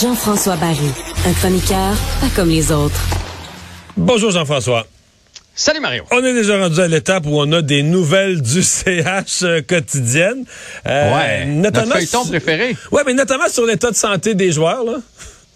Jean-François 0.00 0.54
Barry, 0.56 0.76
un 1.26 1.32
chroniqueur 1.32 1.94
pas 2.20 2.28
comme 2.36 2.50
les 2.50 2.70
autres. 2.70 2.94
Bonjour 3.96 4.30
Jean-François. 4.30 4.86
Salut 5.56 5.80
Mario. 5.80 6.04
On 6.12 6.22
est 6.22 6.34
déjà 6.34 6.60
rendu 6.60 6.78
à 6.80 6.86
l'étape 6.86 7.26
où 7.26 7.40
on 7.40 7.50
a 7.50 7.62
des 7.62 7.82
nouvelles 7.82 8.40
du 8.42 8.62
CH 8.62 9.42
euh, 9.42 9.60
quotidienne. 9.62 10.44
Euh, 10.86 11.16
ouais. 11.16 11.46
Notamment 11.46 11.86
notre 11.86 11.96
feuilleton 11.96 12.26
préféré. 12.26 12.76
Ouais, 12.92 13.02
mais 13.04 13.14
notamment 13.14 13.48
sur 13.48 13.66
l'état 13.66 13.90
de 13.90 13.96
santé 13.96 14.36
des 14.36 14.52
joueurs 14.52 14.84
là. 14.84 14.98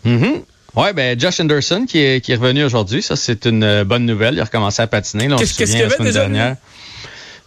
Mm 0.05 0.41
Ouais, 0.77 0.93
ben 0.93 1.19
Josh 1.19 1.41
Anderson 1.41 1.85
qui 1.89 1.99
est, 1.99 2.21
qui 2.21 2.33
est 2.33 2.37
revenu 2.37 2.65
aujourd'hui, 2.65 3.03
ça 3.03 3.17
c'est 3.17 3.45
une 3.47 3.65
euh, 3.65 3.85
bonne 3.85 4.07
nouvelle. 4.07 4.35
Il 4.35 4.41
a 4.41 4.45
recommencé 4.45 4.81
à 4.83 4.87
patiner. 4.87 5.29
Qu'est-ce 5.37 5.55
qu'il 5.55 5.69
y 5.69 5.83
avait 5.83 5.97
déjà 5.99 6.21
dernière. 6.21 6.57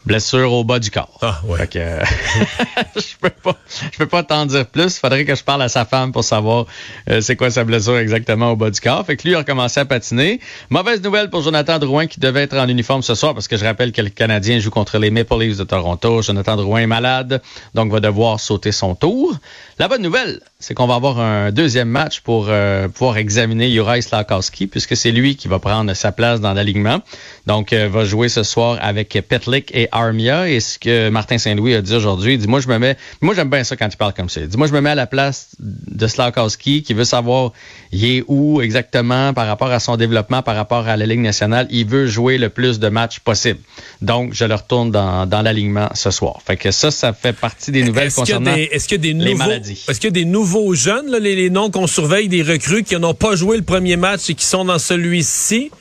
Blessure 0.05 0.52
au 0.52 0.63
bas 0.66 0.80
du 0.80 0.91
corps. 0.91 1.17
Ah, 1.21 1.39
ouais. 1.45 1.59
Fait 1.59 1.67
que, 1.67 1.80
je 2.99 3.16
peux 3.21 3.30
pas, 3.30 3.55
je 3.91 3.98
peux 3.98 4.05
pas 4.05 4.23
t'en 4.23 4.45
dire 4.45 4.66
plus. 4.66 4.98
Faudrait 4.98 5.23
que 5.23 5.34
je 5.34 5.43
parle 5.43 5.62
à 5.62 5.70
sa 5.70 5.85
femme 5.85 6.12
pour 6.12 6.26
savoir 6.26 6.66
euh, 7.09 7.21
c'est 7.21 7.38
quoi 7.38 7.49
sa 7.49 7.63
blessure 7.63 7.98
exactement 7.98 8.52
au 8.52 8.55
bas 8.57 8.70
du 8.70 8.81
corps. 8.81 9.05
Fait 9.05 9.16
que 9.16 9.26
lui 9.27 9.35
a 9.35 9.39
recommencé 9.39 9.79
à 9.79 9.85
patiner. 9.85 10.41
Mauvaise 10.70 11.02
nouvelle 11.02 11.29
pour 11.29 11.41
Jonathan 11.41 11.79
Drouin 11.79 12.07
qui 12.07 12.20
devait 12.20 12.41
être 12.43 12.57
en 12.57 12.67
uniforme 12.67 13.02
ce 13.02 13.16
soir 13.16 13.34
parce 13.34 13.48
que 13.48 13.55
je 13.55 13.63
rappelle 13.63 13.93
que 13.93 14.02
le 14.02 14.09
Canadien 14.09 14.59
joue 14.59 14.71
contre 14.71 14.98
les 14.98 15.09
Maple 15.09 15.39
Leafs 15.39 15.57
de 15.57 15.63
Toronto. 15.63 16.21
Jonathan 16.21 16.57
Drouin 16.57 16.81
est 16.81 16.88
malade, 16.88 17.41
donc 17.73 17.91
va 17.91 18.01
devoir 18.01 18.40
sauter 18.40 18.73
son 18.73 18.95
tour. 18.95 19.34
La 19.79 19.88
bonne 19.88 20.01
nouvelle, 20.01 20.41
c'est 20.59 20.73
qu'on 20.73 20.88
va 20.88 20.95
avoir 20.95 21.20
un 21.20 21.51
deuxième 21.51 21.90
match 21.90 22.21
pour 22.21 22.48
euh, 22.49 22.88
pouvoir 22.88 23.17
examiner 23.17 23.71
Juraj 23.71 24.04
Slakowski 24.04 24.67
puisque 24.67 24.95
c'est 24.95 25.12
lui 25.12 25.35
qui 25.35 25.48
va 25.48 25.59
prendre 25.59 25.93
sa 25.93 26.12
place 26.12 26.41
dans 26.41 26.54
l'alignement. 26.54 27.01
Donc, 27.48 27.73
euh, 27.73 27.88
va 27.90 28.05
jouer 28.05 28.29
ce 28.29 28.43
soir 28.43 28.77
avec 28.81 29.17
Petlik 29.27 29.71
et 29.73 29.88
Armia. 29.93 30.49
Et 30.49 30.59
ce 30.59 30.77
que 30.77 31.09
Martin 31.09 31.37
Saint-Louis 31.37 31.76
a 31.76 31.81
dit 31.81 31.93
aujourd'hui, 31.93 32.34
il 32.34 32.40
dit, 32.40 32.48
moi, 32.48 32.59
je 32.59 32.68
me 32.68 32.77
mets, 32.77 32.98
moi, 33.21 33.34
j'aime 33.35 33.49
bien 33.49 33.63
ça 33.63 33.76
quand 33.77 33.87
tu 33.90 33.98
parles 33.98 34.13
comme 34.13 34.29
ça. 34.29 34.41
Il 34.41 34.48
dit, 34.48 34.57
moi, 34.57 34.68
je 34.68 34.73
me 34.73 34.81
mets 34.81 34.90
à 34.90 34.95
la 34.95 35.07
place 35.07 35.49
de 35.59 36.07
Slakowski 36.07 36.84
qui 36.84 36.93
veut 36.93 37.05
savoir, 37.05 37.51
il 37.91 38.03
est 38.05 38.23
où 38.27 38.62
exactement 38.62 39.34
par 39.34 39.48
rapport 39.48 39.71
à 39.71 39.79
son 39.79 39.95
développement, 39.98 40.41
par 40.41 40.55
rapport 40.55 40.87
à 40.87 40.98
la 40.98 41.05
Ligue 41.05 41.20
nationale. 41.21 41.68
Il 41.70 41.87
veut 41.87 42.07
jouer 42.07 42.37
le 42.37 42.49
plus 42.49 42.79
de 42.79 42.90
matchs 42.90 43.20
possible. 43.20 43.59
Donc, 44.01 44.34
je 44.34 44.45
le 44.45 44.55
retourne 44.55 44.91
dans, 44.91 45.26
dans 45.26 45.41
l'alignement 45.41 45.90
ce 45.93 46.12
soir. 46.12 46.40
Fait 46.46 46.57
que 46.57 46.71
ça, 46.71 46.91
ça 46.91 47.13
fait 47.13 47.34
partie 47.34 47.71
des 47.71 47.84
nouvelles 47.84 48.12
concernant 48.12 48.55
est-ce 48.55 48.87
qu'il 48.87 48.98
y 48.98 49.09
a 49.09 49.13
des 49.13 49.13
les 49.13 49.31
nouveaux, 49.34 49.37
maladies. 49.37 49.85
Est-ce 49.87 49.99
qu'il 49.99 50.09
y 50.09 50.13
a 50.13 50.23
des 50.23 50.25
nouveaux 50.25 50.73
jeunes, 50.73 51.09
là, 51.12 51.20
les, 51.20 51.35
les 51.35 51.49
noms 51.49 51.70
qu'on 51.70 51.87
surveille, 51.87 52.27
des 52.27 52.43
recrues 52.43 52.84
qui 52.84 52.96
n'ont 52.98 53.13
pas 53.13 53.35
joué 53.35 53.57
le 53.57 53.63
premier 53.63 53.96
match 53.96 54.29
et 54.29 54.34
qui 54.34 54.46
sont 54.46 54.65
dans 54.65 54.79
celui-ci? 54.79 55.71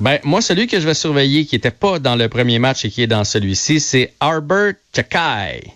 Ben, 0.00 0.18
moi, 0.24 0.40
celui 0.42 0.66
que 0.66 0.80
je 0.80 0.86
vais 0.86 0.94
surveiller 0.94 1.46
qui 1.46 1.54
n'était 1.54 1.70
pas 1.70 1.98
dans 1.98 2.16
le 2.16 2.28
premier 2.28 2.58
match 2.58 2.84
et 2.84 2.90
qui 2.90 3.02
est 3.02 3.06
dans 3.06 3.24
celui-ci, 3.24 3.80
c'est 3.80 4.12
Albert 4.20 4.74
Chakai. 4.94 5.72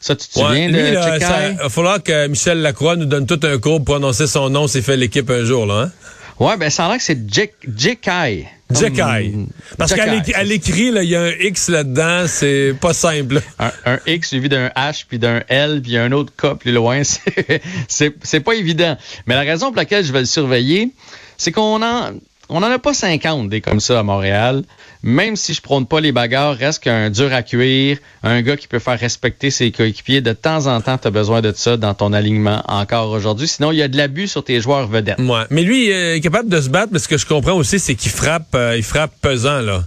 Ça, 0.00 0.16
tu 0.16 0.26
te 0.26 0.38
souviens 0.38 0.70
de 0.70 0.94
Chakai? 0.94 1.52
Il 1.52 1.58
va 1.58 1.68
falloir 1.68 2.02
que 2.02 2.26
Michel 2.26 2.62
Lacroix 2.62 2.96
nous 2.96 3.06
donne 3.06 3.26
tout 3.26 3.40
un 3.42 3.58
cours 3.58 3.76
pour 3.76 3.96
prononcer 3.96 4.26
son 4.26 4.50
nom 4.50 4.66
s'il 4.66 4.82
fait 4.82 4.96
l'équipe 4.96 5.28
un 5.30 5.44
jour, 5.44 5.66
là, 5.66 5.84
hein? 5.84 5.92
Ouais, 6.40 6.56
ben, 6.56 6.70
ça 6.70 6.86
a 6.86 6.88
l'air 6.88 6.96
que 6.96 7.02
c'est 7.02 7.18
Jekai. 7.30 8.48
Jekai. 8.70 9.34
Parce 9.76 9.92
qu'à 9.92 10.42
l'écrit, 10.42 10.86
il 10.86 11.04
y 11.04 11.14
a 11.14 11.22
un 11.22 11.32
X 11.32 11.68
là-dedans, 11.68 12.24
c'est 12.26 12.74
pas 12.80 12.94
simple. 12.94 13.42
Un, 13.58 13.70
un, 13.84 13.98
X 14.06 14.28
suivi 14.28 14.48
d'un 14.48 14.68
H, 14.68 15.04
puis 15.06 15.18
d'un 15.18 15.42
L, 15.48 15.82
puis 15.82 15.98
un 15.98 16.12
autre 16.12 16.32
K 16.34 16.58
plus 16.58 16.72
loin, 16.72 17.02
c'est 17.88 18.40
pas 18.40 18.52
évident. 18.54 18.96
Mais 19.26 19.34
la 19.34 19.42
raison 19.42 19.66
pour 19.66 19.76
laquelle 19.76 20.02
je 20.02 20.12
vais 20.12 20.20
le 20.20 20.26
surveiller, 20.26 20.92
c'est 21.36 21.52
qu'on 21.52 21.82
en 21.82 22.12
on 22.50 22.60
n'en 22.60 22.70
a 22.70 22.78
pas 22.78 22.92
50 22.92 23.48
des 23.48 23.60
comme 23.60 23.80
ça 23.80 24.00
à 24.00 24.02
Montréal. 24.02 24.64
Même 25.02 25.36
si 25.36 25.54
je 25.54 25.62
prône 25.62 25.86
pas 25.86 26.00
les 26.00 26.12
bagarres, 26.12 26.56
reste 26.56 26.82
qu'un 26.82 27.08
dur 27.08 27.32
à 27.32 27.42
cuire, 27.42 27.96
un 28.22 28.42
gars 28.42 28.56
qui 28.56 28.68
peut 28.68 28.78
faire 28.78 28.98
respecter 28.98 29.50
ses 29.50 29.70
coéquipiers. 29.70 30.20
De 30.20 30.32
temps 30.32 30.66
en 30.66 30.80
temps, 30.80 30.98
tu 30.98 31.08
as 31.08 31.10
besoin 31.10 31.40
de 31.40 31.52
ça 31.56 31.76
dans 31.78 31.94
ton 31.94 32.12
alignement 32.12 32.62
encore 32.68 33.10
aujourd'hui. 33.10 33.48
Sinon, 33.48 33.72
il 33.72 33.78
y 33.78 33.82
a 33.82 33.88
de 33.88 33.96
l'abus 33.96 34.28
sur 34.28 34.44
tes 34.44 34.60
joueurs 34.60 34.88
vedettes. 34.88 35.18
Ouais. 35.18 35.44
Mais 35.48 35.62
lui, 35.62 35.86
il 35.86 35.90
est 35.90 36.20
capable 36.20 36.50
de 36.50 36.60
se 36.60 36.68
battre, 36.68 36.92
mais 36.92 36.98
ce 36.98 37.08
que 37.08 37.16
je 37.16 37.24
comprends 37.24 37.54
aussi, 37.54 37.78
c'est 37.78 37.94
qu'il 37.94 38.10
frappe, 38.10 38.54
euh, 38.54 38.76
il 38.76 38.82
frappe 38.82 39.12
pesant, 39.22 39.60
là. 39.60 39.84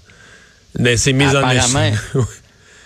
C'est 0.96 1.14
mises 1.14 1.36
en 1.36 1.48
échec. 1.50 1.94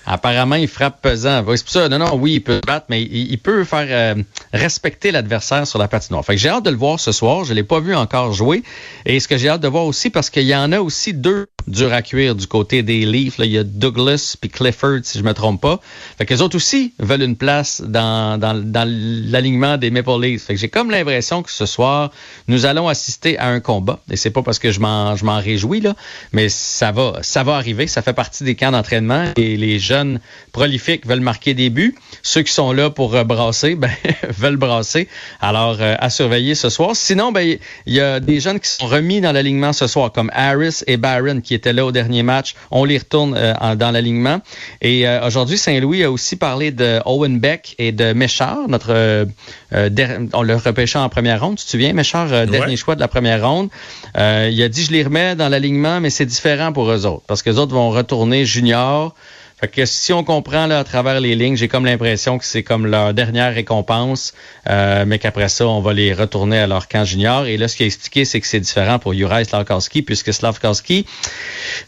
Apparemment, 0.10 0.56
il 0.56 0.70
frappe 0.70 1.02
pesant. 1.02 1.44
C'est 1.46 1.64
pour 1.64 1.72
ça, 1.72 1.90
non, 1.90 2.00
non, 2.00 2.16
oui, 2.16 2.36
il 2.36 2.40
peut 2.40 2.62
battre, 2.66 2.86
mais 2.90 3.02
il, 3.02 3.38
peut 3.38 3.66
faire 3.66 3.88
euh, 3.90 4.24
respecter 4.54 5.12
l'adversaire 5.12 5.68
sur 5.68 5.80
la 5.80 5.90
patinoire. 5.90 6.24
Fait 6.24 6.36
que 6.36 6.42
j'ai 6.42 6.48
hâte 6.48 6.64
de 6.64 6.70
le 6.70 6.78
voir 6.78 6.98
ce 6.98 7.12
soir. 7.12 7.44
Je 7.44 7.54
l'ai 7.54 7.64
pas 7.64 7.82
vu 7.82 7.94
encore 7.94 8.32
jouer. 8.32 8.64
Et 9.06 9.20
ce 9.20 9.28
que 9.28 9.38
j'ai 9.38 9.50
hâte 9.50 9.62
de 9.62 9.68
voir 9.68 9.84
aussi, 9.86 10.10
parce 10.10 10.30
qu'il 10.30 10.44
y 10.44 10.56
en 10.56 10.72
a 10.72 10.80
aussi 10.80 11.14
deux 11.14 11.48
durs 11.68 11.92
à 11.92 12.02
cuire 12.02 12.36
du 12.36 12.48
côté 12.48 12.82
des 12.84 13.06
Leafs. 13.06 13.38
Là, 13.38 13.46
il 13.46 13.52
y 13.52 13.58
a 13.58 13.64
Douglas 13.64 14.38
puis 14.40 14.50
Clifford, 14.50 15.00
si 15.04 15.18
je 15.18 15.24
me 15.24 15.34
trompe 15.34 15.62
pas. 15.62 15.80
Fait 16.18 16.26
que 16.26 16.34
les 16.34 16.42
autres 16.42 16.56
aussi 16.56 16.94
veulent 17.00 17.24
une 17.24 17.36
place 17.36 17.82
dans, 17.82 18.40
dans, 18.40 18.54
l'alignement 18.88 19.78
des 19.78 19.92
Maple 19.92 20.22
Leafs. 20.22 20.44
Fait 20.44 20.54
que 20.54 20.60
j'ai 20.60 20.70
comme 20.70 20.90
l'impression 20.90 21.44
que 21.44 21.52
ce 21.52 21.66
soir, 21.66 22.12
nous 22.48 22.66
allons 22.66 22.88
assister 22.88 23.38
à 23.38 23.50
un 23.50 23.60
combat. 23.60 24.00
Et 24.10 24.16
c'est 24.16 24.32
pas 24.32 24.42
parce 24.42 24.60
que 24.60 24.72
je 24.72 24.80
m'en, 24.80 25.16
je 25.18 25.26
m'en 25.26 25.40
réjouis, 25.40 25.82
là, 25.82 25.96
mais 26.32 26.48
ça 26.48 26.92
va, 26.94 27.20
ça 27.22 27.44
va 27.44 27.56
arriver. 27.56 27.88
Ça 27.88 28.02
fait 28.02 28.14
partie 28.14 28.46
des 28.46 28.56
camps 28.56 28.72
d'entraînement. 28.72 29.34
Prolifiques 30.52 31.06
veulent 31.06 31.20
marquer 31.20 31.54
des 31.54 31.70
buts. 31.70 31.96
Ceux 32.24 32.42
qui 32.42 32.54
sont 32.54 32.72
là 32.72 32.90
pour 32.90 33.24
brasser, 33.24 33.76
ben, 33.76 33.92
veulent 34.30 34.58
brasser. 34.58 35.08
Alors, 35.42 35.78
euh, 35.80 35.96
à 36.00 36.10
surveiller 36.10 36.56
ce 36.56 36.70
soir. 36.70 36.92
Sinon, 36.96 37.32
ben, 37.32 37.58
il 37.86 37.94
y 37.94 38.00
a 38.00 38.20
des 38.20 38.40
jeunes 38.40 38.60
qui 38.60 38.70
sont 38.70 38.88
remis 38.88 39.22
dans 39.22 39.32
l'alignement 39.32 39.74
ce 39.74 39.88
soir, 39.88 40.12
comme 40.12 40.32
Harris 40.34 40.82
et 40.88 40.98
Barron, 40.98 41.42
qui 41.42 41.54
étaient 41.54 41.74
là 41.74 41.86
au 41.86 41.92
dernier 41.92 42.24
match. 42.24 42.56
On 42.72 42.84
les 42.84 42.98
retourne 42.98 43.36
euh, 43.38 43.76
dans 43.76 43.92
l'alignement. 43.92 44.42
Et 44.82 45.08
euh, 45.08 45.26
aujourd'hui, 45.26 45.58
Saint-Louis 45.58 46.04
a 46.04 46.12
aussi 46.12 46.36
parlé 46.36 46.72
de 46.72 47.00
Owen 47.06 47.40
Beck 47.40 47.76
et 47.78 47.92
de 47.92 48.14
Méchard, 48.14 48.68
notre 48.68 49.28
on 49.72 50.44
le 50.44 50.56
repêchait 50.56 51.00
en 51.00 51.10
première 51.10 51.42
ronde. 51.42 51.58
Tu 51.58 51.66
te 51.66 51.70
souviens, 51.70 51.94
Méchard, 51.94 52.48
dernier 52.48 52.78
choix 52.78 52.96
de 52.96 53.00
la 53.00 53.08
première 53.08 53.48
ronde. 53.48 53.70
il 54.16 54.64
a 54.64 54.70
dit, 54.70 54.84
je 54.84 54.92
les 54.92 55.04
remets 55.04 55.36
dans 55.36 55.50
l'alignement, 55.50 56.00
mais 56.00 56.10
c'est 56.10 56.26
différent 56.26 56.72
pour 56.72 56.90
eux 56.90 57.06
autres, 57.06 57.24
parce 57.28 57.42
que 57.42 57.50
les 57.50 57.60
autres 57.60 57.74
vont 57.74 57.90
retourner 57.90 58.46
junior. 58.46 59.14
Fait 59.60 59.68
que 59.68 59.86
si 59.88 60.14
on 60.14 60.24
comprend 60.24 60.68
là, 60.68 60.78
à 60.78 60.84
travers 60.84 61.20
les 61.20 61.34
lignes, 61.34 61.58
j'ai 61.58 61.68
comme 61.68 61.84
l'impression 61.84 62.38
que 62.38 62.46
c'est 62.46 62.62
comme 62.62 62.86
leur 62.86 63.16
dernière 63.16 63.56
récompense, 63.56 64.36
euh, 64.70 65.04
mais 65.08 65.18
qu'après 65.18 65.50
ça, 65.50 65.66
on 65.66 65.82
va 65.82 65.94
les 65.94 66.14
retourner 66.14 66.60
à 66.60 66.68
leur 66.68 66.88
camp 66.88 67.04
junior. 67.04 67.48
Et 67.48 67.58
là, 67.58 67.68
ce 67.68 67.76
qu'il 67.76 67.86
a 67.86 67.88
expliqué, 67.88 68.24
c'est 68.24 68.40
que 68.40 68.46
c'est 68.46 68.60
différent 68.60 69.00
pour 69.00 69.16
Juraj 69.16 69.48
Slavkowski, 69.48 70.04
puisque 70.04 70.32
Slavkowski, 70.32 71.08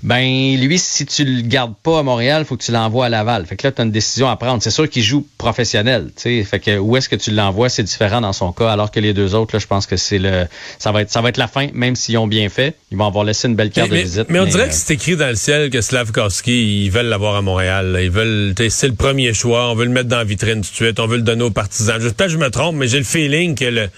ben 0.02 0.58
lui, 0.58 0.80
si 0.80 1.06
tu 1.06 1.24
le 1.24 1.44
gardes 1.44 1.76
pas 1.84 2.00
à 2.00 2.04
Montréal, 2.04 2.44
faut 2.44 2.58
que 2.58 2.64
tu 2.64 2.72
l'envoies 2.72 3.06
à 3.06 3.10
Laval. 3.10 3.46
Fait 3.46 3.56
que 3.56 3.68
là, 3.68 3.72
tu 3.72 3.84
as 3.84 3.86
une 3.86 3.92
décision 3.92 4.28
à 4.30 4.36
prendre. 4.36 4.64
C'est 4.64 4.72
sûr 4.72 4.90
qu'il 4.90 5.04
joue 5.04 5.28
professionnel, 5.38 6.08
tu 6.16 6.24
sais. 6.24 6.44
Fait 6.44 6.60
que 6.60 6.80
où 6.80 6.98
est-ce 6.98 7.08
que 7.08 7.16
tu 7.16 7.30
l'envoies, 7.30 7.70
c'est 7.70 7.84
différent 7.84 8.22
dans 8.22 8.34
son 8.34 8.52
cas, 8.52 8.72
alors 8.72 8.90
que 8.90 9.00
les 9.00 9.14
deux 9.14 9.36
autres, 9.36 9.56
là, 9.56 9.60
je 9.60 9.68
pense 9.68 9.86
que 9.86 9.96
c'est 9.96 10.18
le 10.18 10.48
ça 10.80 10.92
va 10.92 11.04
être 11.04 11.12
ça 11.12 11.22
va 11.22 11.30
être 11.30 11.38
la 11.38 11.48
fin, 11.48 11.68
même 11.76 11.96
s'ils 11.96 12.18
ont 12.18 12.26
bien 12.26 12.50
fait. 12.50 12.76
Ils 12.90 12.98
vont 12.98 13.06
avoir 13.06 13.26
laissé 13.26 13.48
une 13.48 13.56
belle 13.56 13.70
carte 13.70 13.92
de 13.92 13.96
visite. 13.96 14.26
Mais 14.30 14.40
on 14.40 14.46
dirait 14.46 14.64
euh, 14.64 14.68
que 14.68 14.74
c'est 14.74 14.96
écrit 14.96 15.16
dans 15.16 15.28
le 15.28 15.36
ciel 15.36 15.70
que 15.70 15.82
Slavkowski, 15.82 16.86
ils 16.86 16.90
veulent 16.90 17.06
l'avoir 17.06 17.36
à 17.36 17.44
Montréal. 17.44 17.59
Ils 17.62 18.10
veulent, 18.10 18.54
c'est 18.70 18.88
le 18.88 18.96
premier 18.96 19.34
choix. 19.34 19.72
On 19.72 19.76
veut 19.76 19.86
le 19.86 19.92
mettre 19.92 20.10
dans 20.10 20.18
la 20.18 20.24
vitrine 20.24 20.62
tout 20.62 20.70
de 20.72 20.76
suite. 20.76 21.00
On 21.00 21.08
veut 21.08 21.18
le 21.18 21.24
donner 21.24 21.44
aux 21.44 21.52
partisans. 21.52 22.00
J'espère 22.02 22.28
que 22.28 22.34
je 22.34 22.38
me 22.38 22.50
trompe, 22.50 22.76
mais 22.76 22.88
j'ai 22.88 22.98
le 22.98 23.04
feeling 23.04 23.56
que 23.56 23.90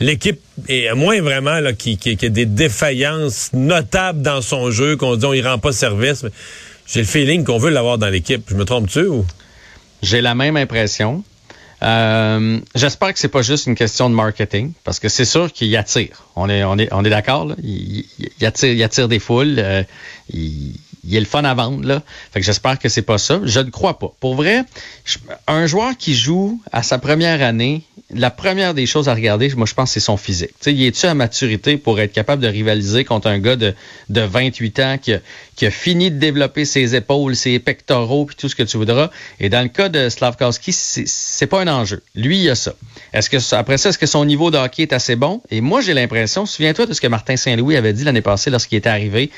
l'équipe 0.00 0.40
est 0.68 0.92
moins 0.94 1.20
vraiment 1.20 1.60
là, 1.60 1.72
qui, 1.72 1.96
qui, 1.96 2.16
a 2.24 2.28
des 2.28 2.46
défaillances 2.46 3.50
notables 3.52 4.22
dans 4.22 4.42
son 4.42 4.70
jeu, 4.70 4.96
qu'on 4.96 5.16
dit 5.16 5.26
on 5.26 5.34
y 5.34 5.42
rend 5.42 5.58
pas 5.58 5.72
service. 5.72 6.24
J'ai 6.86 7.00
le 7.00 7.06
feeling 7.06 7.44
qu'on 7.44 7.58
veut 7.58 7.70
l'avoir 7.70 7.98
dans 7.98 8.08
l'équipe. 8.08 8.44
Je 8.48 8.54
me 8.54 8.64
trompe-tu 8.64 9.06
ou? 9.06 9.26
J'ai 10.02 10.20
la 10.20 10.34
même 10.34 10.56
impression. 10.56 11.24
Euh, 11.82 12.58
J'espère 12.74 13.12
que 13.12 13.18
c'est 13.18 13.28
pas 13.28 13.42
juste 13.42 13.66
une 13.66 13.74
question 13.74 14.08
de 14.08 14.14
marketing, 14.14 14.72
parce 14.84 14.98
que 14.98 15.08
c'est 15.08 15.24
sûr 15.24 15.52
qu'il 15.52 15.76
attire. 15.76 16.24
On 16.34 16.48
est, 16.48 16.64
on 16.64 16.78
est, 16.78 16.88
on 16.92 17.04
est 17.04 17.10
d'accord. 17.10 17.52
Il, 17.62 18.04
il, 18.18 18.46
attire, 18.46 18.72
il 18.72 18.82
attire 18.82 19.08
des 19.08 19.18
foules. 19.18 19.56
Euh, 19.58 19.82
il 21.06 21.14
est 21.16 21.20
le 21.20 21.26
fun 21.26 21.44
à 21.44 21.54
vendre, 21.54 21.86
là. 21.86 22.02
Fait 22.32 22.40
que 22.40 22.46
j'espère 22.46 22.78
que 22.78 22.88
c'est 22.88 23.02
pas 23.02 23.18
ça. 23.18 23.40
Je 23.44 23.60
ne 23.60 23.70
crois 23.70 23.98
pas. 23.98 24.12
Pour 24.20 24.34
vrai, 24.34 24.64
un 25.46 25.66
joueur 25.66 25.96
qui 25.96 26.14
joue 26.14 26.60
à 26.72 26.82
sa 26.82 26.98
première 26.98 27.42
année, 27.42 27.82
la 28.10 28.30
première 28.30 28.72
des 28.72 28.86
choses 28.86 29.08
à 29.08 29.14
regarder, 29.14 29.52
moi, 29.56 29.66
je 29.66 29.74
pense, 29.74 29.90
c'est 29.90 30.00
son 30.00 30.16
physique. 30.16 30.50
Tu 30.50 30.56
sais, 30.60 30.72
il 30.72 30.84
est-tu 30.84 31.06
à 31.06 31.14
maturité 31.14 31.76
pour 31.76 31.98
être 31.98 32.12
capable 32.12 32.40
de 32.40 32.46
rivaliser 32.46 33.04
contre 33.04 33.26
un 33.26 33.38
gars 33.38 33.56
de, 33.56 33.74
de 34.10 34.20
28 34.20 34.80
ans 34.80 34.98
qui 35.00 35.14
a, 35.14 35.18
qui 35.56 35.66
a 35.66 35.72
fini 35.72 36.12
de 36.12 36.18
développer 36.18 36.64
ses 36.64 36.94
épaules, 36.94 37.34
ses 37.34 37.58
pectoraux, 37.58 38.26
puis 38.26 38.36
tout 38.36 38.48
ce 38.48 38.54
que 38.54 38.62
tu 38.62 38.76
voudras? 38.76 39.10
Et 39.40 39.48
dans 39.48 39.62
le 39.62 39.68
cas 39.68 39.88
de 39.88 40.08
Slavkowski, 40.08 40.72
c'est 40.72 41.46
pas 41.46 41.60
un 41.62 41.68
enjeu. 41.68 42.02
Lui, 42.14 42.42
il 42.42 42.50
a 42.50 42.54
ça. 42.54 42.74
Est-ce 43.12 43.28
que 43.28 43.54
après 43.56 43.78
ça, 43.78 43.88
est-ce 43.88 43.98
que 43.98 44.06
son 44.06 44.24
niveau 44.24 44.52
de 44.52 44.58
hockey 44.58 44.82
est 44.82 44.92
assez 44.92 45.16
bon? 45.16 45.42
Et 45.50 45.60
moi, 45.60 45.80
j'ai 45.80 45.94
l'impression, 45.94 46.46
souviens-toi 46.46 46.86
de 46.86 46.92
ce 46.92 47.00
que 47.00 47.08
Martin 47.08 47.36
Saint-Louis 47.36 47.76
avait 47.76 47.92
dit 47.92 48.04
l'année 48.04 48.22
passée 48.22 48.50
lorsqu'il 48.50 48.78
était 48.78 48.88
arrivé, 48.88 49.30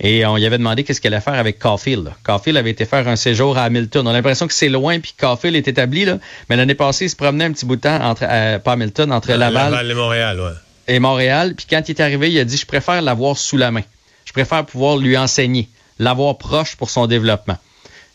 et 0.00 0.26
on 0.26 0.36
lui 0.36 0.46
avait 0.46 0.58
demandé 0.58 0.82
qu'est-ce 0.82 1.00
qu'elle 1.00 1.14
allait 1.14 1.22
faire 1.22 1.34
avec 1.34 1.60
Caulfield. 1.60 2.12
Caulfield 2.24 2.56
avait 2.56 2.70
été 2.70 2.86
faire 2.86 3.06
un 3.06 3.16
séjour 3.16 3.56
à 3.56 3.64
Hamilton. 3.64 4.06
On 4.06 4.10
a 4.10 4.12
l'impression 4.12 4.46
que 4.48 4.52
c'est 4.52 4.68
loin, 4.68 4.98
puis 4.98 5.14
Caulfield 5.18 5.54
est 5.54 5.68
établi, 5.68 6.04
là. 6.04 6.18
Mais 6.50 6.56
l'année 6.56 6.74
passée, 6.74 7.04
il 7.04 7.10
se 7.10 7.16
promenait 7.16 7.44
un 7.44 7.52
petit 7.52 7.66
bout 7.66 7.76
de 7.76 7.82
temps 7.82 8.15
entre, 8.22 8.30
euh, 8.30 8.58
pas 8.58 8.72
Hamilton, 8.72 9.12
entre 9.12 9.32
Laval, 9.32 9.70
Laval 9.70 9.90
et 9.90 9.94
Montréal, 9.94 10.40
ouais. 10.40 10.94
Et 10.94 10.98
Montréal. 10.98 11.54
Puis 11.56 11.66
quand 11.68 11.82
il 11.88 11.92
est 11.92 12.00
arrivé, 12.00 12.30
il 12.30 12.38
a 12.38 12.44
dit, 12.44 12.56
je 12.56 12.66
préfère 12.66 13.02
l'avoir 13.02 13.36
sous 13.36 13.56
la 13.56 13.70
main 13.70 13.82
préfère 14.36 14.66
pouvoir 14.66 14.98
lui 14.98 15.16
enseigner, 15.16 15.68
l'avoir 15.98 16.36
proche 16.36 16.76
pour 16.76 16.90
son 16.90 17.06
développement. 17.06 17.56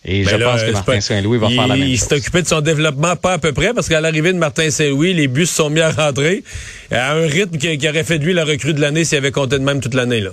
Et 0.06 0.24
Ben 0.24 0.32
je 0.32 0.36
là, 0.36 0.46
pense 0.52 0.62
que 0.62 0.68
c'est 0.68 0.74
Martin 0.74 1.02
Saint-Louis 1.02 1.38
va 1.40 1.48
il, 1.50 1.56
faire 1.56 1.68
la 1.68 1.76
même 1.76 1.88
Il 1.88 1.98
chose. 1.98 2.08
s'est 2.10 2.16
occupé 2.16 2.42
de 2.44 2.48
son 2.48 2.62
développement 2.62 3.16
pas 3.16 3.34
à 3.34 3.38
peu 3.40 3.54
près, 3.54 3.74
parce 3.74 3.90
qu'à 3.90 4.02
l'arrivée 4.02 4.32
de 4.32 4.38
Martin 4.38 4.70
Saint-Louis, 4.70 5.14
les 5.16 5.28
bus 5.28 5.50
se 5.50 5.56
sont 5.56 5.72
mis 5.72 5.82
à 5.82 5.90
rentrer 5.92 6.44
à 6.92 7.14
un 7.14 7.26
rythme 7.28 7.58
qui, 7.58 7.76
qui 7.78 7.90
aurait 7.90 8.04
fait 8.04 8.20
de 8.20 8.26
lui 8.26 8.34
la 8.34 8.46
recrue 8.46 8.74
de 8.76 8.82
l'année 8.82 9.04
s'il 9.04 9.18
avait 9.18 9.32
compté 9.32 9.58
de 9.58 9.64
même 9.64 9.82
toute 9.82 9.96
l'année. 9.96 10.22
là. 10.22 10.32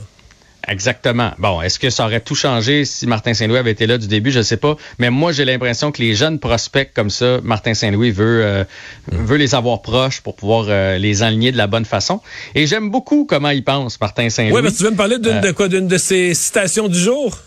Exactement. 0.69 1.33
Bon, 1.39 1.63
est-ce 1.63 1.79
que 1.79 1.91
ça 1.91 2.05
aurait 2.05 2.21
tout 2.21 2.35
changé 2.35 2.85
si 2.85 3.07
Martin 3.07 3.35
Saint-Louis 3.35 3.59
avait 3.59 3.71
été 3.71 3.87
là 3.87 3.99
du 3.99 4.07
début? 4.07 4.31
Je 4.31 4.39
ne 4.39 4.43
sais 4.43 4.57
pas. 4.57 4.77
Mais 4.99 5.11
moi, 5.11 5.33
j'ai 5.33 5.45
l'impression 5.45 5.93
que 5.93 6.03
les 6.03 6.15
jeunes 6.15 6.39
prospects 6.39 6.91
comme 6.95 7.11
ça, 7.11 7.41
Martin 7.43 7.75
Saint-Louis 7.75 8.11
veut, 8.11 8.45
euh, 8.45 8.65
veut 9.11 9.37
les 9.37 9.55
avoir 9.55 9.81
proches 9.83 10.21
pour 10.21 10.37
pouvoir 10.37 10.67
euh, 10.69 10.99
les 10.99 11.23
aligner 11.23 11.53
de 11.53 11.57
la 11.57 11.67
bonne 11.67 11.85
façon. 11.85 12.21
Et 12.55 12.67
j'aime 12.67 12.91
beaucoup 12.91 13.25
comment 13.25 13.51
il 13.51 13.65
pense, 13.65 14.01
Martin 14.01 14.29
Saint-Louis. 14.29 14.53
Oui, 14.53 14.61
mais 14.63 14.73
tu 14.73 14.83
veux 14.83 14.91
me 14.91 14.97
parler 14.97 15.19
d'une 15.19 15.39
Euh, 15.39 15.41
de 15.41 15.53
quoi, 15.53 15.69
d'une 15.69 15.89
de 15.89 15.99
ses 15.99 16.35
citations 16.35 16.89
du 16.89 16.99
jour? 16.99 17.39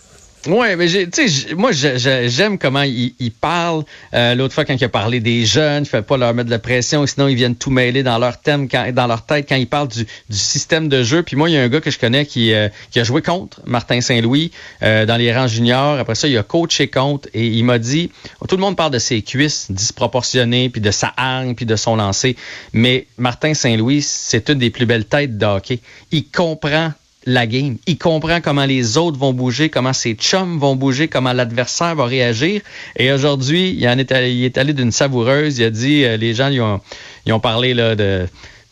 Ouais, 0.47 0.75
mais 0.75 0.87
tu 0.87 1.29
sais, 1.29 1.53
moi 1.53 1.71
j'aime 1.71 2.57
comment 2.57 2.81
il, 2.81 3.13
il 3.19 3.31
parle. 3.31 3.83
Euh, 4.13 4.33
L'autre 4.33 4.55
fois 4.55 4.65
quand 4.65 4.73
il 4.73 4.83
a 4.83 4.89
parlé 4.89 5.19
des 5.19 5.45
jeunes, 5.45 5.83
il 5.83 5.87
fait 5.87 6.01
pas 6.01 6.17
leur 6.17 6.33
mettre 6.33 6.47
de 6.47 6.51
la 6.51 6.59
pression, 6.59 7.05
sinon 7.05 7.27
ils 7.27 7.35
viennent 7.35 7.55
tout 7.55 7.69
mêler 7.69 8.01
dans 8.01 8.17
leur 8.17 8.41
thème, 8.41 8.67
quand, 8.67 8.91
dans 8.91 9.05
leur 9.05 9.23
tête 9.23 9.47
quand 9.47 9.55
il 9.55 9.67
parle 9.67 9.87
du, 9.87 10.05
système 10.29 10.89
de 10.89 11.03
jeu. 11.03 11.21
Puis 11.21 11.35
moi, 11.35 11.49
il 11.49 11.53
y 11.53 11.57
a 11.57 11.61
un 11.61 11.67
gars 11.67 11.79
que 11.79 11.91
je 11.91 11.99
connais 11.99 12.25
qui, 12.25 12.53
euh, 12.53 12.69
a 12.95 13.03
joué 13.03 13.21
contre 13.21 13.61
Martin 13.65 14.01
Saint-Louis 14.01 14.51
euh, 14.81 15.05
dans 15.05 15.17
les 15.17 15.31
rangs 15.33 15.47
juniors. 15.47 15.99
Après 15.99 16.15
ça, 16.15 16.27
il 16.27 16.37
a 16.37 16.43
coaché 16.43 16.87
contre 16.87 17.29
et 17.35 17.45
il 17.45 17.63
m'a 17.63 17.77
dit, 17.77 18.11
tout 18.47 18.55
le 18.55 18.61
monde 18.61 18.75
parle 18.75 18.91
de 18.91 18.99
ses 18.99 19.21
cuisses 19.21 19.71
disproportionnées, 19.71 20.69
puis 20.69 20.81
de 20.81 20.91
sa 20.91 21.13
hargne, 21.17 21.53
puis 21.53 21.67
de 21.67 21.75
son 21.75 21.95
lancer, 21.95 22.35
mais 22.73 23.05
Martin 23.17 23.53
Saint-Louis, 23.53 24.01
c'est 24.01 24.49
une 24.49 24.57
des 24.57 24.71
plus 24.71 24.87
belles 24.87 25.05
têtes 25.05 25.37
de 25.37 25.45
hockey. 25.45 25.79
Il 26.11 26.25
comprend 26.29 26.93
la 27.25 27.45
game. 27.45 27.77
Il 27.85 27.97
comprend 27.97 28.41
comment 28.41 28.65
les 28.65 28.97
autres 28.97 29.17
vont 29.17 29.33
bouger, 29.33 29.69
comment 29.69 29.93
ses 29.93 30.13
chums 30.13 30.57
vont 30.57 30.75
bouger, 30.75 31.07
comment 31.07 31.33
l'adversaire 31.33 31.95
va 31.95 32.05
réagir. 32.05 32.61
Et 32.97 33.11
aujourd'hui, 33.11 33.75
il, 33.77 33.87
en 33.87 33.97
est 33.97 34.11
allé, 34.11 34.33
il 34.33 34.43
est 34.43 34.57
allé 34.57 34.73
d'une 34.73 34.91
savoureuse. 34.91 35.59
Il 35.59 35.65
a 35.65 35.69
dit, 35.69 36.03
euh, 36.03 36.17
les 36.17 36.33
gens, 36.33 36.49
ils 36.49 36.61
ont, 36.61 36.81
ils 37.25 37.33
ont 37.33 37.39
parlé 37.39 37.73
là, 37.73 37.95
de 37.95 38.27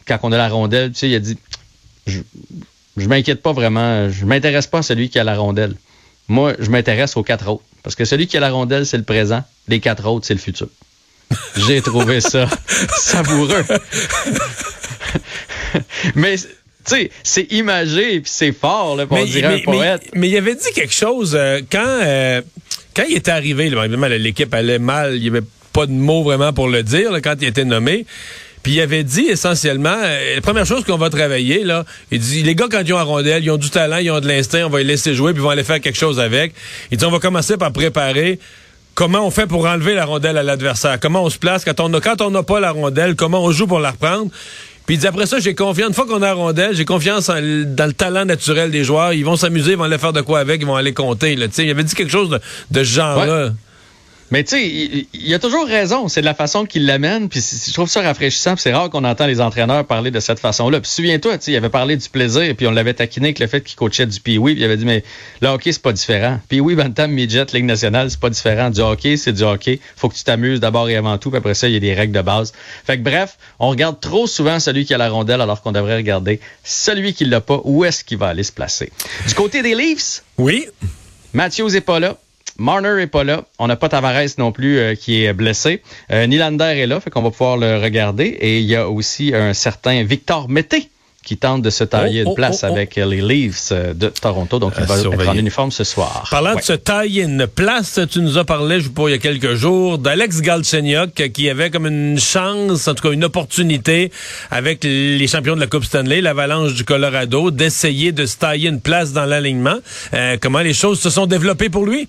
quand 0.07 0.19
on 0.24 0.31
a 0.31 0.38
la 0.38 0.50
rondelle. 0.50 0.92
Tu 0.92 1.00
sais, 1.00 1.10
il 1.10 1.16
a 1.16 1.19
dit, 1.19 1.38
je, 2.07 2.19
je 2.98 3.07
m'inquiète 3.07 3.42
pas 3.42 3.54
vraiment. 3.54 4.10
Je 4.10 4.25
m'intéresse 4.25 4.68
pas 4.68 4.80
à 4.80 4.84
celui 4.84 5.10
qui 5.10 5.19
a 5.19 5.24
la 5.24 5.38
rondelle. 5.38 5.75
Moi, 6.28 6.54
je 6.60 6.69
m'intéresse 6.69 7.18
aux 7.18 7.24
quatre 7.24 7.48
autres. 7.48 7.63
Parce 7.84 7.96
que 7.96 8.06
celui 8.06 8.28
qui 8.28 8.38
a 8.38 8.40
la 8.40 8.51
rondelle, 8.51 8.86
c'est 8.86 8.98
le 8.98 9.04
présent. 9.04 9.44
Les 9.68 9.80
quatre 9.80 10.06
autres, 10.07 10.25
c'est 10.25 10.34
le 10.34 10.40
futur. 10.40 10.68
J'ai 11.56 11.81
trouvé 11.81 12.22
ça 12.22 12.48
savoureux. 12.98 13.63
Mais, 16.16 16.36
sais, 16.95 17.12
c'est 17.24 17.51
imagé 17.51 18.21
puis 18.21 18.31
c'est 18.33 18.51
fort, 18.51 18.95
là, 18.95 19.06
on 19.09 19.25
dirait 19.25 19.56
un 19.56 19.59
poète. 19.59 20.01
mais 20.13 20.30
il 20.30 20.38
avait 20.38 20.56
dit 20.56 20.71
quelque 20.74 20.94
chose 20.94 21.36
euh, 21.38 21.62
quand, 21.71 21.83
euh, 21.86 22.41
quand 22.95 23.03
il 23.07 23.15
était 23.15 23.31
arrivé. 23.31 23.69
l'équipe 23.69 24.53
allait 24.53 24.80
mal. 24.80 25.15
Il 25.15 25.21
n'y 25.21 25.27
avait 25.27 25.45
pas 25.74 25.86
de 25.86 25.91
mots 25.91 26.24
vraiment 26.24 26.53
pour 26.53 26.68
le 26.68 26.83
dire 26.83 27.12
là, 27.12 27.21
quand 27.21 27.36
il 27.41 27.47
était 27.47 27.65
nommé. 27.65 28.06
Puis 28.63 28.74
il 28.74 28.81
avait 28.81 29.03
dit 29.03 29.25
essentiellement, 29.27 29.95
euh, 29.95 30.36
la 30.36 30.41
première 30.41 30.65
chose 30.65 30.83
qu'on 30.83 30.97
va 30.97 31.09
travailler, 31.09 31.63
là, 31.63 31.86
il 32.12 32.19
dit, 32.19 32.44
les 32.44 32.56
gars, 32.56 32.68
quand 32.69 32.81
ils 32.86 32.94
ont 32.94 32.97
la 32.97 33.03
rondelle, 33.03 33.44
ils 33.44 33.51
ont 33.51 33.57
du 33.57 33.69
talent, 33.69 33.97
ils 33.97 34.12
ont 34.12 34.19
de 34.19 34.27
l'instinct, 34.27 34.65
on 34.65 34.69
va 34.69 34.80
les 34.80 34.83
laisser 34.83 35.13
jouer, 35.13 35.31
puis 35.31 35.41
ils 35.41 35.44
vont 35.44 35.50
aller 35.50 35.63
faire 35.63 35.80
quelque 35.80 35.97
chose 35.97 36.19
avec. 36.19 36.53
Il 36.91 36.97
dit, 36.97 37.06
on 37.06 37.12
va 37.12 37.19
commencer 37.19 37.56
par 37.56 37.71
préparer 37.71 38.38
comment 38.95 39.25
on 39.25 39.31
fait 39.31 39.47
pour 39.47 39.65
enlever 39.65 39.95
la 39.95 40.03
rondelle 40.03 40.38
à 40.38 40.44
l'adversaire, 40.44 41.00
comment 41.00 41.24
on 41.24 41.30
se 41.30 41.38
place 41.38 41.63
quand 41.63 41.80
on 41.80 41.94
a, 41.94 42.01
quand 42.01 42.19
on 42.19 42.31
n'a 42.31 42.44
pas 42.44 42.59
la 42.59 42.71
rondelle, 42.71 43.15
comment 43.15 43.41
on 43.41 43.51
joue 43.51 43.65
pour 43.65 43.80
la 43.80 43.91
reprendre. 43.91 44.30
Puis 44.89 44.95
il 44.95 45.00
dit 45.01 45.06
après 45.06 45.27
ça, 45.27 45.38
j'ai 45.38 45.53
confiance. 45.53 45.89
Une 45.89 45.94
fois 45.94 46.07
qu'on 46.07 46.24
a 46.24 46.33
la 46.33 46.74
j'ai 46.74 46.83
confiance 46.83 47.27
dans 47.27 47.86
le 47.86 47.94
talent 47.94 48.25
naturel 48.25 48.71
des 48.71 48.83
joueurs. 48.83 49.13
Ils 49.13 49.24
vont 49.24 49.36
s'amuser, 49.36 49.74
ils 49.74 49.77
vont 49.77 49.83
aller 49.83 50.00
faire 50.00 50.13
de 50.13 50.21
quoi 50.21 50.39
avec, 50.39 50.62
ils 50.62 50.65
vont 50.65 50.77
aller 50.77 50.94
compter. 50.94 51.36
Là. 51.36 51.45
Il 51.59 51.69
avait 51.69 51.83
dit 51.83 51.94
quelque 51.94 52.09
chose 52.12 52.31
de, 52.31 52.39
de 52.71 52.83
ce 52.83 52.89
genre-là. 52.95 53.51
Mais 54.31 54.43
tu 54.43 54.51
sais, 54.51 54.67
il, 54.67 55.07
il 55.13 55.33
a 55.33 55.39
toujours 55.39 55.65
raison. 55.65 56.07
C'est 56.07 56.21
de 56.21 56.25
la 56.25 56.33
façon 56.33 56.65
qu'il 56.65 56.85
l'amène. 56.85 57.29
Puis 57.29 57.43
je 57.67 57.73
trouve 57.73 57.89
ça 57.89 58.01
rafraîchissant. 58.01 58.53
puis 58.53 58.61
c'est 58.61 58.73
rare 58.73 58.89
qu'on 58.89 59.03
entend 59.03 59.25
les 59.25 59.41
entraîneurs 59.41 59.85
parler 59.85 60.11
de 60.11 60.19
cette 60.19 60.39
façon-là. 60.39 60.79
Puis 60.81 60.91
souviens-toi, 60.91 61.37
tu 61.37 61.45
sais, 61.45 61.51
il 61.51 61.55
avait 61.55 61.69
parlé 61.69 61.97
du 61.97 62.07
plaisir. 62.09 62.55
Puis 62.55 62.67
on 62.67 62.71
l'avait 62.71 62.93
taquiné 62.93 63.27
avec 63.27 63.39
le 63.39 63.47
fait 63.47 63.61
qu'il 63.61 63.75
coachait 63.75 64.05
du 64.05 64.19
Pee-Wee. 64.19 64.53
Puis 64.53 64.61
il 64.61 64.65
avait 64.65 64.77
dit, 64.77 64.85
mais 64.85 65.03
le 65.41 65.47
hockey, 65.47 65.71
c'est 65.71 65.81
pas 65.81 65.93
différent. 65.93 66.39
Pee-Wee, 66.47 66.75
Bantam, 66.75 67.11
Midget, 67.11 67.45
Ligue 67.53 67.65
nationale, 67.65 68.11
c'est 68.11 68.19
pas 68.19 68.29
différent. 68.29 68.69
Du 68.69 68.81
hockey, 68.81 69.17
c'est 69.17 69.33
du 69.33 69.43
hockey. 69.43 69.79
Faut 69.95 70.09
que 70.09 70.15
tu 70.15 70.23
t'amuses 70.23 70.59
d'abord 70.59 70.89
et 70.89 70.95
avant 70.95 71.17
tout. 71.17 71.29
Puis 71.31 71.37
après 71.37 71.53
ça, 71.55 71.67
il 71.67 71.73
y 71.73 71.77
a 71.77 71.79
des 71.79 71.93
règles 71.93 72.13
de 72.13 72.21
base. 72.21 72.53
Fait 72.85 72.97
que 72.97 73.03
bref, 73.03 73.37
on 73.59 73.69
regarde 73.69 73.99
trop 73.99 74.27
souvent 74.27 74.59
celui 74.59 74.85
qui 74.85 74.93
a 74.93 74.97
la 74.97 75.09
rondelle 75.09 75.41
alors 75.41 75.61
qu'on 75.61 75.71
devrait 75.71 75.95
regarder 75.97 76.39
celui 76.63 77.13
qui 77.13 77.25
l'a 77.25 77.41
pas. 77.41 77.61
Où 77.63 77.83
est-ce 77.85 78.03
qu'il 78.03 78.17
va 78.17 78.27
aller 78.27 78.43
se 78.43 78.51
placer? 78.51 78.91
Du 79.27 79.33
côté 79.33 79.61
des 79.63 79.75
Leafs, 79.75 80.23
Oui. 80.37 80.67
Matthews 81.33 81.75
est 81.75 81.81
pas 81.81 81.99
là. 81.99 82.17
Marner 82.59 83.01
est 83.01 83.07
pas 83.07 83.23
là. 83.23 83.44
On 83.57 83.67
n'a 83.67 83.75
pas 83.75 83.89
Tavares 83.89 84.21
non 84.38 84.51
plus 84.51 84.77
euh, 84.77 84.95
qui 84.95 85.23
est 85.23 85.33
blessé. 85.33 85.81
Euh, 86.11 86.27
Nylander 86.27 86.63
est 86.77 86.88
là, 86.88 87.00
fait 87.00 87.09
qu'on 87.09 87.21
va 87.21 87.31
pouvoir 87.31 87.57
le 87.57 87.77
regarder. 87.77 88.25
Et 88.25 88.59
il 88.59 88.65
y 88.65 88.75
a 88.75 88.88
aussi 88.89 89.33
un 89.33 89.53
certain 89.53 90.03
Victor 90.03 90.50
Mété 90.50 90.89
qui 91.25 91.38
tente 91.38 91.61
de 91.61 91.69
se 91.69 91.83
tailler 91.83 92.21
Oh, 92.21 92.27
oh, 92.27 92.29
une 92.29 92.35
place 92.35 92.61
oh, 92.63 92.67
oh. 92.69 92.73
avec 92.73 92.95
les 92.95 93.21
Leafs 93.21 93.69
euh, 93.71 93.94
de 93.94 94.07
Toronto. 94.07 94.57
Donc, 94.57 94.73
il 94.79 94.85
va 94.85 94.95
être 94.95 95.01
surveiller. 95.01 95.29
en 95.29 95.35
uniforme 95.35 95.69
ce 95.71 95.83
soir. 95.83 96.27
Parlant 96.31 96.51
Ouais. 96.56 96.59
de 96.61 96.65
se 96.65 96.73
tailler 96.73 97.23
une 97.23 97.45
place, 97.45 98.00
tu 98.09 98.19
nous 98.21 98.38
as 98.38 98.45
parlé, 98.45 98.79
je 98.79 98.85
sais 98.85 98.89
pas, 98.89 99.09
il 99.09 99.12
y 99.12 99.15
a 99.15 99.19
quelques 99.19 99.53
jours, 99.53 99.97
d'Alex 100.00 100.41
Galchenyuk 100.41 101.13
qui 101.33 101.50
avait 101.50 101.69
comme 101.69 101.85
une 101.88 102.17
chance, 102.19 102.88
en 102.88 102.95
tout 102.95 103.07
cas 103.07 103.13
une 103.13 103.25
opportunité 103.25 104.12
avec 104.50 104.83
les 104.83 105.27
champions 105.27 105.55
de 105.55 105.59
la 105.62 105.67
Coupe 105.67 105.83
Stanley, 105.83 106.21
l'Avalanche 106.21 106.73
du 106.73 106.83
Colorado, 106.85 107.51
d'essayer 107.51 108.12
de 108.12 108.25
se 108.25 108.38
tailler 108.38 108.69
une 108.69 108.81
place 108.81 109.12
dans 109.13 109.25
l'alignement. 109.25 109.77
Euh, 110.13 110.38
comment 110.41 110.59
les 110.59 110.73
choses 110.73 111.00
se 111.00 111.09
sont 111.09 111.25
développées 111.27 111.69
pour 111.69 111.85
lui? 111.85 112.07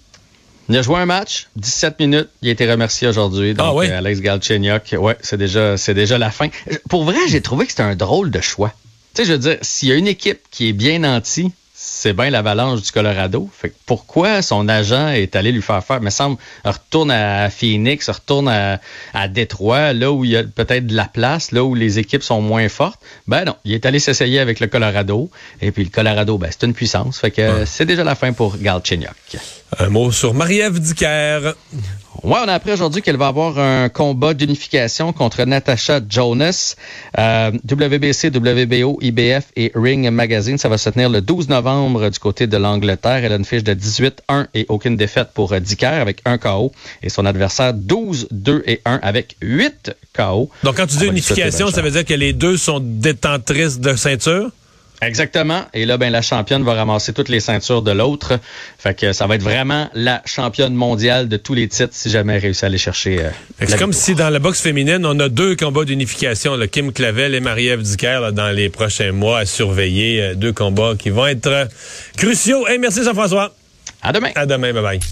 Il 0.71 0.77
a 0.79 0.83
joué 0.83 0.97
un 0.99 1.07
match, 1.07 1.49
17 1.57 1.99
minutes. 1.99 2.29
Il 2.43 2.49
a 2.49 2.53
été 2.53 2.71
remercié 2.71 3.09
aujourd'hui. 3.09 3.55
Donc, 3.55 3.67
Ah 3.69 3.75
oui? 3.75 3.89
euh, 3.89 3.99
Alex 3.99 4.21
Galchenyuk, 4.21 4.95
ouais, 4.99 5.17
c'est 5.21 5.37
déjà, 5.37 5.77
c'est 5.77 5.95
déjà 5.95 6.17
la 6.17 6.31
fin. 6.31 6.49
Pour 6.89 7.05
vrai, 7.05 7.19
j'ai 7.29 7.41
trouvé 7.41 7.65
que 7.67 7.73
c'était 7.73 7.83
un 7.83 7.97
drôle 7.97 8.31
de 8.31 8.41
choix. 8.41 8.73
Tu 9.15 9.23
sais, 9.23 9.29
je 9.29 9.33
veux 9.33 9.39
dire, 9.39 9.57
s'il 9.63 9.89
y 9.89 9.93
a 9.93 9.97
une 9.97 10.07
équipe 10.07 10.39
qui 10.53 10.69
est 10.69 10.73
bien 10.73 11.01
nantie, 11.01 11.51
c'est 11.83 12.13
bien 12.13 12.29
l'Avalanche 12.29 12.83
du 12.83 12.91
Colorado. 12.93 13.49
Fait 13.59 13.71
que 13.71 13.75
pourquoi 13.87 14.43
son 14.43 14.69
agent 14.69 15.09
est 15.09 15.35
allé 15.35 15.51
lui 15.51 15.63
faire 15.63 15.83
faire? 15.83 15.97
Il 15.97 16.05
me 16.05 16.11
semble, 16.11 16.37
retourne 16.63 17.11
à 17.11 17.49
Phoenix, 17.49 18.11
retourne 18.11 18.49
à, 18.49 18.81
à 19.15 19.29
Détroit, 19.29 19.95
là 19.95 20.13
où 20.13 20.23
il 20.27 20.33
y 20.33 20.37
a 20.37 20.45
peut-être 20.45 20.87
de 20.87 20.95
la 20.95 21.07
place, 21.07 21.53
là 21.53 21.65
où 21.65 21.75
les 21.75 21.99
équipes 21.99 22.23
sont 22.23 22.43
moins 22.43 22.69
fortes. 22.69 23.01
Ben 23.27 23.47
non, 23.47 23.57
il 23.65 23.73
est 23.73 23.87
allé 23.87 23.99
s'essayer 23.99 24.41
avec 24.41 24.61
le 24.61 24.67
Colorado. 24.67 25.31
Et 25.63 25.73
puis 25.73 25.83
le 25.83 25.89
Colorado, 25.89 26.37
ben 26.37 26.51
c'est 26.51 26.67
une 26.67 26.75
puissance. 26.75 27.19
Fait 27.19 27.31
que 27.31 27.65
c'est 27.65 27.87
déjà 27.87 28.05
la 28.05 28.15
fin 28.15 28.35
pour 28.35 28.59
Galchenyuk. 28.59 29.39
Un 29.79 29.89
mot 29.89 30.13
sur 30.13 30.35
Marie-Ève 30.35 30.81
Dicker. 30.81 31.55
Ouais, 32.23 32.37
on 32.45 32.49
a 32.49 32.53
appris 32.53 32.73
aujourd'hui 32.73 33.01
qu'elle 33.01 33.17
va 33.17 33.29
avoir 33.29 33.59
un 33.59 33.89
combat 33.89 34.35
d'unification 34.35 35.13
contre 35.15 35.43
Natasha 35.45 36.01
Jonas. 36.07 36.77
Euh, 37.19 37.51
WBC, 37.71 38.29
WBO, 38.29 38.99
IBF 39.01 39.45
et 39.57 39.73
Ring 39.75 40.11
Magazine, 40.11 40.59
ça 40.59 40.69
va 40.69 40.77
se 40.77 40.91
tenir 40.91 41.09
le 41.09 41.23
12 41.23 41.49
novembre 41.49 42.11
du 42.11 42.19
côté 42.19 42.47
de 42.47 42.57
l'Angleterre. 42.59 43.25
Elle 43.25 43.33
a 43.33 43.37
une 43.37 43.47
fiche 43.47 43.65
de 43.65 43.73
18-1 43.73 44.49
et 44.53 44.67
aucune 44.69 44.97
défaite 44.97 45.31
pour 45.33 45.59
Dicker 45.59 45.87
avec 45.87 46.21
un 46.27 46.37
KO. 46.37 46.73
Et 47.03 47.09
son 47.09 47.25
adversaire 47.25 47.73
12-2 47.73 48.65
et 48.67 48.83
1 48.85 49.01
avec 49.03 49.37
8 49.41 49.97
KO. 50.15 50.51
Donc, 50.63 50.77
quand 50.77 50.87
tu 50.87 50.97
dis 50.97 51.09
On 51.09 51.13
lui 51.13 51.23
souhaiter 51.23 51.43
unification, 51.43 51.71
ça 51.71 51.81
veut 51.81 51.91
dire 51.91 52.05
que 52.05 52.15
les 52.15 52.35
deux 52.35 52.59
sont 52.59 52.81
détentrices 52.81 53.81
de 53.81 53.95
ceinture? 53.97 54.51
Exactement. 55.03 55.65
Et 55.73 55.87
là, 55.87 55.97
ben, 55.97 56.11
la 56.11 56.23
championne 56.23 56.63
va 56.63 56.75
ramasser 56.75 57.13
toutes 57.13 57.29
les 57.31 57.41
ceintures 57.41 57.83
de 57.83 57.91
l'autre. 57.91 58.39
Fait 58.79 58.95
que 58.95 59.13
ça 59.13 59.27
va 59.27 59.37
être 59.37 59.43
vraiment 59.43 59.89
la 59.95 60.23
championne 60.27 60.75
mondiale 60.75 61.29
de 61.29 61.37
tous 61.37 61.55
les 61.55 61.69
titres 61.69 61.93
si 61.93 62.11
jamais 62.11 62.35
elle 62.35 62.43
réussit 62.43 62.65
à 62.65 62.67
aller 62.67 62.79
chercher. 62.79 63.21
euh, 63.25 63.31
C'est 63.67 63.79
comme 63.79 63.93
si 63.93 64.15
dans 64.15 64.31
la 64.31 64.39
boxe 64.39 64.61
féminine, 64.61 65.05
on 65.07 65.19
a 65.21 65.29
deux 65.29 65.57
combats 65.57 65.85
d'unification, 65.85 66.55
là, 66.57 66.67
Kim 66.69 66.93
Clavel 66.93 67.35
et 67.35 67.41
Marie-Ève 67.41 67.83
là, 68.03 68.31
dans 68.31 68.51
les 68.51 68.69
prochains 68.69 69.13
mois 69.13 69.39
à 69.41 69.47
surveiller. 69.47 70.21
euh, 70.23 70.35
deux 70.35 70.53
combats 70.53 70.95
qui 70.99 71.11
vont 71.11 71.27
être 71.27 71.47
euh, 71.47 71.65
cruciaux. 72.17 72.67
Hey, 72.69 72.79
merci 72.79 73.03
Jean-François. 73.05 73.55
À 74.03 74.13
demain. 74.13 74.31
À 74.35 74.47
demain. 74.47 74.73
Bye 74.73 74.83
bye. 74.83 75.01